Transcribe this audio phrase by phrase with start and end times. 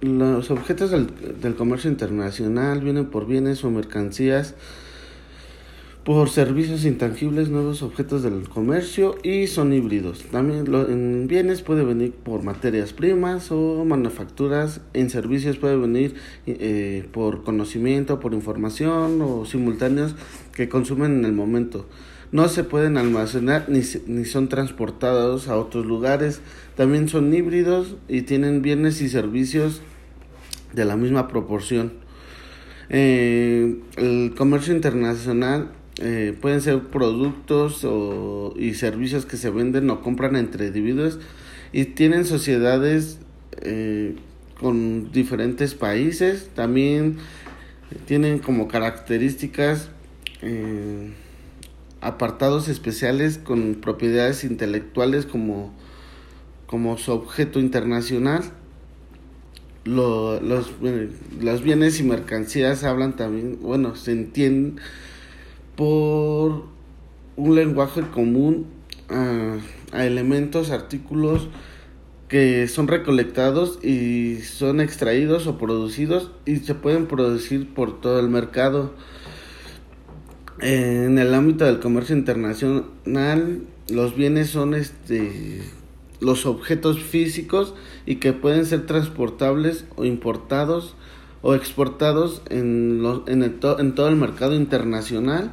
[0.00, 1.08] los objetos del,
[1.40, 4.54] del comercio internacional vienen por bienes o mercancías
[6.06, 10.22] por servicios intangibles, nuevos objetos del comercio y son híbridos.
[10.30, 16.14] También lo, en bienes puede venir por materias primas o manufacturas, en servicios puede venir
[16.46, 20.14] eh, por conocimiento, por información o simultáneos
[20.54, 21.86] que consumen en el momento.
[22.30, 26.40] No se pueden almacenar ni, ni son transportados a otros lugares.
[26.76, 29.82] También son híbridos y tienen bienes y servicios
[30.76, 31.94] de la misma proporción.
[32.88, 40.02] Eh, el comercio internacional eh, pueden ser productos o, y servicios que se venden o
[40.02, 41.18] compran entre individuos
[41.72, 43.18] y tienen sociedades
[43.62, 44.14] eh,
[44.60, 46.50] con diferentes países.
[46.54, 47.16] También
[48.04, 49.90] tienen como características
[52.00, 55.74] apartados especiales con propiedades intelectuales como,
[56.66, 58.44] como su objeto internacional.
[59.86, 60.72] Lo, los,
[61.40, 64.80] los bienes y mercancías hablan también, bueno, se entienden
[65.76, 66.64] por
[67.36, 68.66] un lenguaje común
[69.08, 69.58] a,
[69.92, 71.48] a, elementos, artículos
[72.28, 78.28] que son recolectados y son extraídos o producidos y se pueden producir por todo el
[78.28, 78.92] mercado.
[80.60, 85.62] En el ámbito del comercio internacional, los bienes son este
[86.20, 87.74] los objetos físicos
[88.06, 90.94] y que pueden ser transportables o importados
[91.42, 95.52] o exportados en, los, en, el to, en todo el mercado internacional.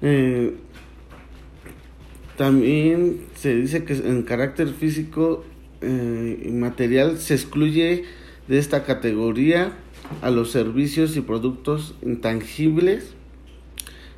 [0.00, 0.54] Eh,
[2.36, 5.44] también se dice que en carácter físico
[5.80, 8.04] eh, y material se excluye
[8.48, 9.72] de esta categoría
[10.22, 13.14] a los servicios y productos intangibles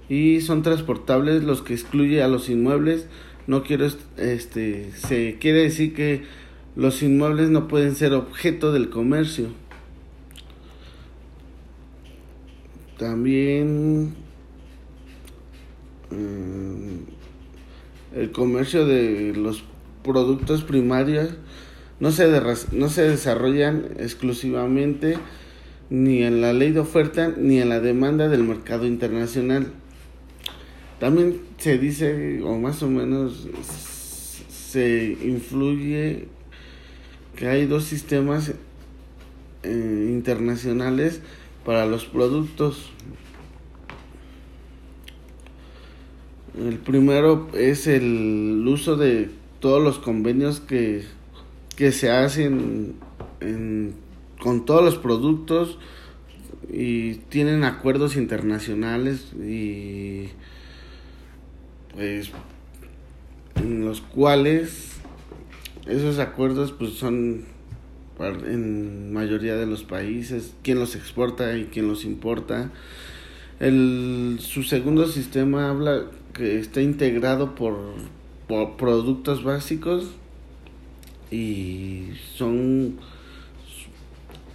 [0.09, 3.07] y son transportables los que excluye a los inmuebles
[3.47, 6.25] no quiero este se quiere decir que
[6.75, 9.49] los inmuebles no pueden ser objeto del comercio
[12.99, 14.15] también
[16.11, 16.99] eh,
[18.15, 19.65] el comercio de los
[20.03, 21.31] productos primarios
[22.01, 22.29] no se,
[22.73, 25.19] no se desarrollan exclusivamente
[25.91, 29.73] ni en la ley de oferta ni en la demanda del mercado internacional.
[30.99, 33.49] También se dice, o más o menos
[34.49, 36.29] se influye
[37.37, 38.55] que hay dos sistemas
[39.63, 41.21] eh, internacionales
[41.65, 42.91] para los productos.
[46.59, 49.29] El primero es el uso de
[49.61, 51.03] todos los convenios que,
[51.77, 52.95] que se hacen
[53.41, 53.95] en,
[54.41, 55.79] con todos los productos
[56.73, 60.29] y tienen acuerdos internacionales y
[61.97, 62.31] pues
[63.57, 64.93] en los cuales
[65.87, 67.45] esos acuerdos pues son
[68.19, 72.71] en mayoría de los países quién los exporta y quién los importa.
[73.61, 77.95] El su segundo sistema habla que está integrado por,
[78.47, 80.11] por productos básicos
[81.31, 82.99] y son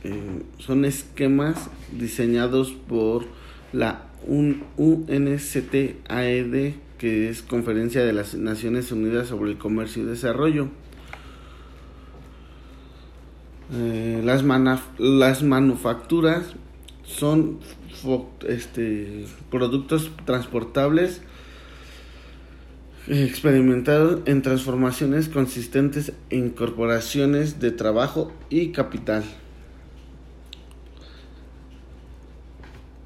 [0.03, 3.25] eh, son esquemas diseñados por
[3.73, 5.33] la UNCTAED
[7.01, 10.67] que es Conferencia de las Naciones Unidas sobre el Comercio y Desarrollo.
[13.73, 14.43] Eh, las,
[14.99, 16.53] las manufacturas
[17.03, 17.57] son
[18.47, 21.23] este, productos transportables
[23.07, 29.23] experimentado en transformaciones consistentes en corporaciones de trabajo y capital.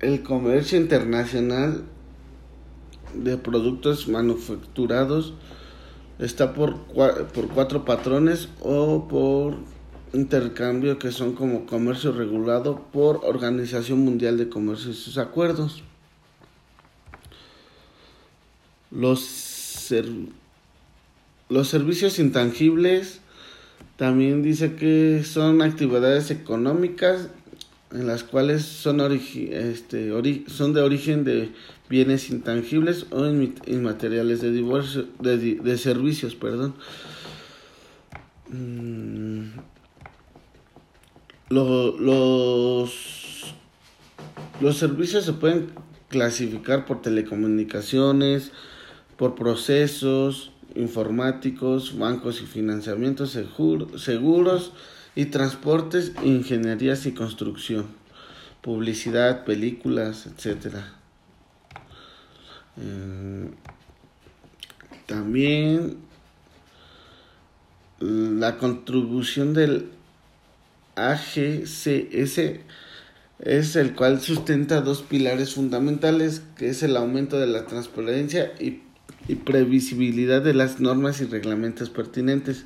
[0.01, 1.85] El comercio internacional
[3.23, 5.33] de productos manufacturados
[6.19, 9.55] está por, por cuatro patrones o por
[10.13, 15.83] intercambio que son como comercio regulado por Organización Mundial de Comercio y sus acuerdos.
[18.91, 19.45] Los
[21.47, 23.19] los servicios intangibles
[23.97, 27.29] también dice que son actividades económicas
[27.95, 30.11] en las cuales son, este,
[30.47, 31.51] son de origen de
[31.89, 36.35] bienes intangibles o inmateriales de, divorcio, de, de servicios.
[36.35, 36.75] Perdón.
[38.49, 39.45] Mm,
[41.49, 41.99] los,
[44.59, 45.69] los servicios se pueden
[46.09, 48.51] clasificar por telecomunicaciones,
[49.17, 54.73] por procesos informáticos, bancos y financiamientos seguros
[55.16, 57.88] y transportes, ingenierías y construcción,
[58.62, 60.76] publicidad, películas, etc.
[62.78, 63.50] Eh,
[65.06, 65.97] también
[68.00, 69.90] la contribución del
[70.96, 72.40] AGCS
[73.40, 78.82] es el cual sustenta dos pilares fundamentales, que es el aumento de la transparencia y,
[79.28, 82.66] y previsibilidad de las normas y reglamentos pertinentes,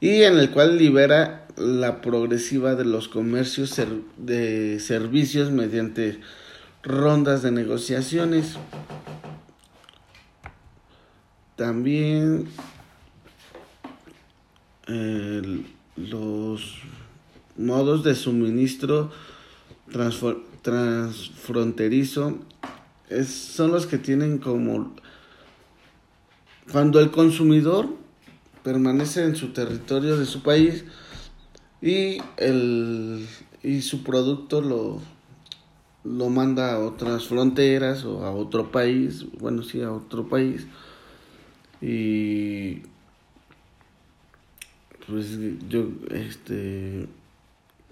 [0.00, 3.80] y en el cual libera la progresiva de los comercios
[4.16, 6.20] de servicios mediante
[6.82, 8.56] rondas de negociaciones.
[11.56, 12.48] También
[15.96, 16.78] los
[17.56, 19.10] modos de suministro
[20.62, 22.38] transfronterizo
[23.10, 24.94] es, son los que tienen como
[26.70, 27.88] cuando el consumidor
[28.68, 30.84] permanece en su territorio de su país
[31.80, 33.26] y el
[33.62, 35.00] y su producto lo
[36.04, 40.66] lo manda a otras fronteras o a otro país, bueno, sí, a otro país.
[41.80, 42.82] Y
[45.06, 45.38] pues
[45.70, 47.08] yo este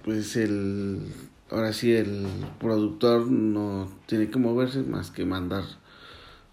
[0.05, 1.07] pues el
[1.51, 2.27] ahora sí el
[2.61, 5.65] productor no tiene que moverse más que mandar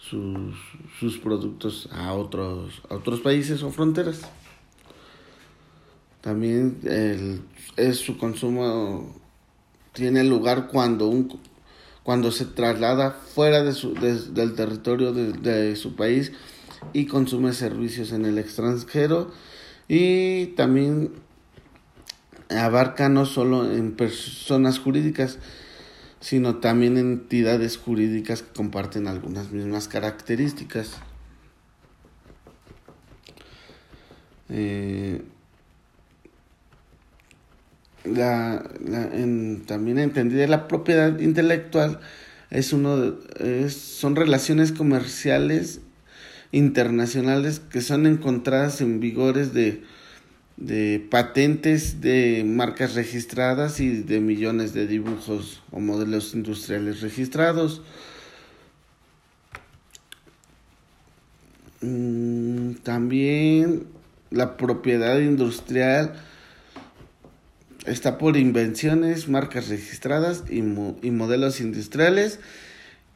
[0.10, 0.56] sus,
[1.00, 4.22] sus productos a otros a otros países o fronteras.
[6.22, 7.42] También el,
[7.78, 9.16] es su consumo
[9.94, 11.40] tiene lugar cuando un
[12.04, 16.34] cuando se traslada fuera de su, del territorio de, de su país
[16.92, 19.32] y consume servicios en el extranjero.
[19.88, 21.14] Y también
[22.50, 25.40] abarca no solo en personas jurídicas,
[26.24, 30.92] sino también entidades jurídicas que comparten algunas mismas características.
[34.48, 35.22] Eh,
[38.06, 42.00] la, la en, también entendida la propiedad intelectual
[42.50, 45.82] es uno es, son relaciones comerciales
[46.54, 49.84] internacionales que son encontradas en vigores de,
[50.58, 57.82] de patentes de marcas registradas y de millones de dibujos o modelos industriales registrados.
[61.82, 63.88] Mm, también
[64.30, 66.14] la propiedad industrial
[67.86, 72.40] está por invenciones, marcas registradas y, y modelos industriales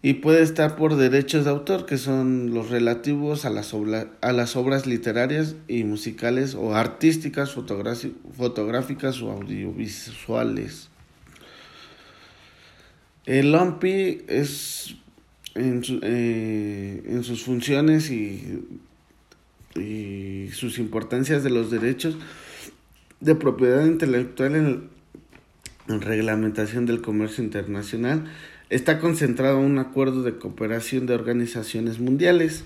[0.02, 3.74] y puede estar por derechos de autor, que son los relativos a las,
[4.22, 10.90] a las obras literarias y musicales o artísticas, fotográficas o audiovisuales.
[13.26, 14.96] El LOMPI es
[15.56, 18.64] en, eh, en sus funciones y,
[19.76, 22.16] y sus importancias de los derechos
[23.20, 24.90] de propiedad intelectual en,
[25.88, 28.26] en reglamentación del comercio internacional
[28.70, 32.66] está concentrado en un acuerdo de cooperación de organizaciones mundiales.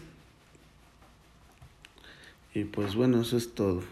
[2.53, 3.83] Y pues bueno, eso es todo.